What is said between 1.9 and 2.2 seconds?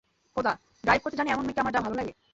লাগে!